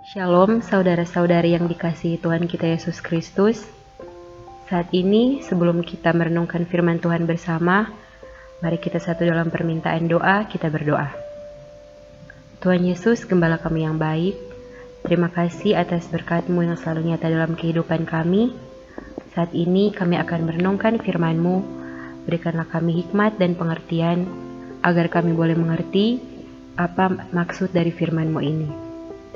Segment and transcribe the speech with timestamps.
[0.00, 3.68] Shalom saudara-saudari yang dikasihi Tuhan kita Yesus Kristus.
[4.64, 7.84] Saat ini sebelum kita merenungkan firman Tuhan bersama,
[8.64, 11.12] mari kita satu dalam permintaan doa, kita berdoa.
[12.64, 14.40] Tuhan Yesus, gembala kami yang baik,
[15.04, 18.56] terima kasih atas berkat-Mu yang selalu nyata dalam kehidupan kami.
[19.36, 21.56] Saat ini kami akan merenungkan firman-Mu,
[22.24, 24.24] berikanlah kami hikmat dan pengertian,
[24.80, 26.24] agar kami boleh mengerti
[26.80, 28.89] apa maksud dari firman-Mu ini.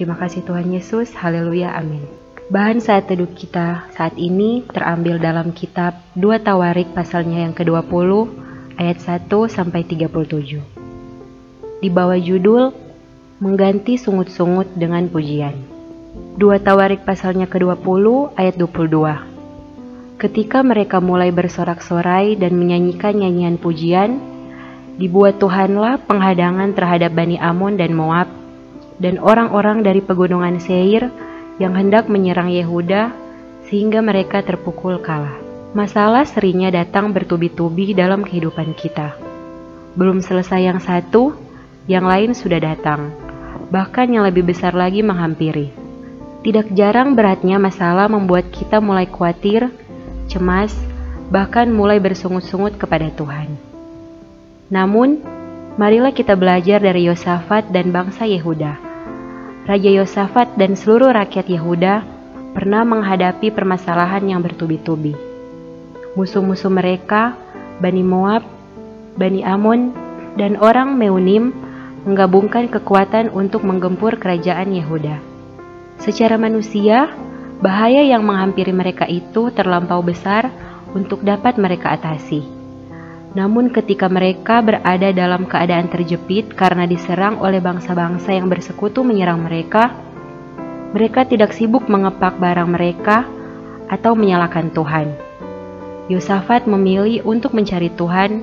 [0.00, 2.00] Terima kasih Tuhan Yesus, haleluya, amin.
[2.48, 8.08] Bahan saat teduh kita saat ini terambil dalam kitab 2 Tawarik pasalnya yang ke-20
[8.80, 11.84] ayat 1 sampai 37.
[11.84, 12.72] Di bawah judul
[13.44, 15.52] Mengganti sungut-sungut dengan pujian.
[16.40, 20.16] 2 Tawarik pasalnya ke-20 ayat 22.
[20.16, 24.16] Ketika mereka mulai bersorak-sorai dan menyanyikan nyanyian pujian,
[24.96, 28.39] dibuat Tuhanlah penghadangan terhadap Bani Amon dan Moab
[29.00, 31.08] dan orang-orang dari pegunungan Seir
[31.56, 33.16] yang hendak menyerang Yehuda
[33.66, 35.40] sehingga mereka terpukul kalah.
[35.72, 39.16] Masalah seringnya datang bertubi-tubi dalam kehidupan kita.
[39.96, 41.32] Belum selesai yang satu,
[41.88, 43.08] yang lain sudah datang.
[43.72, 45.72] Bahkan yang lebih besar lagi menghampiri.
[46.40, 49.70] Tidak jarang beratnya masalah membuat kita mulai khawatir,
[50.26, 50.74] cemas,
[51.30, 53.54] bahkan mulai bersungut-sungut kepada Tuhan.
[54.72, 55.22] Namun,
[55.78, 58.89] marilah kita belajar dari Yosafat dan bangsa Yehuda
[59.68, 62.04] Raja Yosafat dan seluruh rakyat Yehuda
[62.56, 65.12] pernah menghadapi permasalahan yang bertubi-tubi.
[66.16, 67.36] Musuh-musuh mereka,
[67.78, 68.42] Bani Moab,
[69.20, 69.92] Bani Amon,
[70.34, 71.52] dan orang Meunim
[72.08, 75.20] menggabungkan kekuatan untuk menggempur kerajaan Yehuda.
[76.00, 77.12] Secara manusia,
[77.60, 80.48] bahaya yang menghampiri mereka itu terlampau besar
[80.96, 82.59] untuk dapat mereka atasi.
[83.30, 89.94] Namun ketika mereka berada dalam keadaan terjepit karena diserang oleh bangsa-bangsa yang bersekutu menyerang mereka,
[90.90, 93.22] mereka tidak sibuk mengepak barang mereka
[93.86, 95.14] atau menyalahkan Tuhan.
[96.10, 98.42] Yosafat memilih untuk mencari Tuhan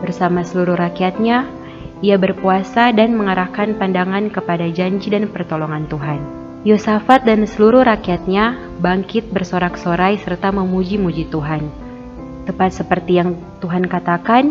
[0.00, 1.60] bersama seluruh rakyatnya.
[2.02, 6.18] Ia berpuasa dan mengarahkan pandangan kepada janji dan pertolongan Tuhan.
[6.66, 11.81] Yosafat dan seluruh rakyatnya bangkit bersorak-sorai serta memuji-muji Tuhan
[12.42, 14.50] Tepat seperti yang Tuhan katakan,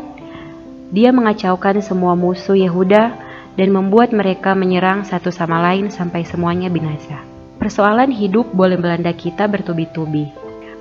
[0.91, 3.16] dia mengacaukan semua musuh Yehuda
[3.56, 7.19] dan membuat mereka menyerang satu sama lain sampai semuanya binasa.
[7.59, 10.31] Persoalan hidup boleh melanda kita bertubi-tubi.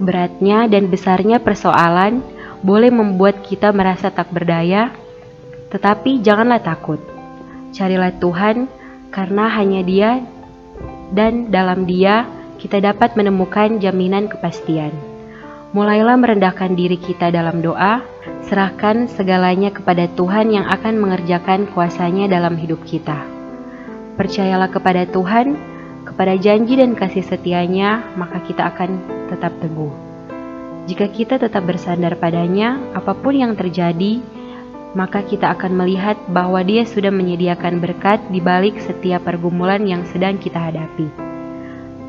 [0.01, 2.25] Beratnya dan besarnya persoalan
[2.63, 4.95] boleh membuat kita merasa tak berdaya,
[5.75, 7.03] tetapi janganlah takut.
[7.75, 8.67] Carilah Tuhan
[9.13, 10.23] karena hanya Dia
[11.13, 12.27] dan dalam Dia
[12.57, 15.10] kita dapat menemukan jaminan kepastian.
[15.71, 18.03] Mulailah merendahkan diri kita dalam doa,
[18.51, 23.23] serahkan segalanya kepada Tuhan yang akan mengerjakan kuasanya dalam hidup kita.
[24.19, 25.55] Percayalah kepada Tuhan,
[26.03, 28.99] kepada janji dan kasih setianya, maka kita akan
[29.31, 29.95] tetap teguh.
[30.91, 34.19] Jika kita tetap bersandar padanya, apa pun yang terjadi,
[34.99, 40.35] maka kita akan melihat bahwa Dia sudah menyediakan berkat di balik setiap pergumulan yang sedang
[40.35, 41.07] kita hadapi.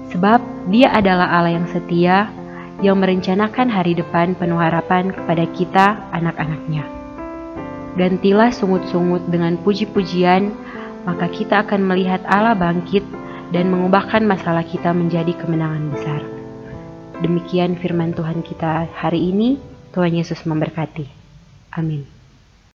[0.09, 0.41] Sebab
[0.73, 2.40] Dia adalah Allah yang setia,
[2.81, 6.83] yang merencanakan hari depan penuh harapan kepada kita, anak-anaknya.
[7.95, 10.49] Gantilah sungut-sungut dengan puji-pujian,
[11.05, 13.05] maka kita akan melihat Allah bangkit
[13.53, 16.21] dan mengubahkan masalah kita menjadi kemenangan besar.
[17.21, 19.61] Demikian firman Tuhan kita hari ini.
[19.91, 21.05] Tuhan Yesus memberkati.
[21.75, 22.20] Amin.